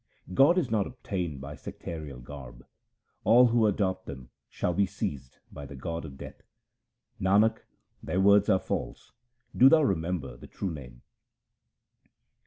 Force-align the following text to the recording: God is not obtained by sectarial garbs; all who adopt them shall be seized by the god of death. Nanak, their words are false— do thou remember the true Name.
God 0.33 0.57
is 0.57 0.71
not 0.71 0.87
obtained 0.87 1.41
by 1.41 1.53
sectarial 1.53 2.23
garbs; 2.23 2.63
all 3.23 3.45
who 3.49 3.67
adopt 3.67 4.07
them 4.07 4.31
shall 4.49 4.73
be 4.73 4.87
seized 4.87 5.37
by 5.51 5.67
the 5.67 5.75
god 5.75 6.05
of 6.05 6.17
death. 6.17 6.41
Nanak, 7.21 7.59
their 8.01 8.19
words 8.19 8.49
are 8.49 8.57
false— 8.57 9.11
do 9.55 9.69
thou 9.69 9.83
remember 9.83 10.35
the 10.37 10.47
true 10.47 10.71
Name. 10.71 11.03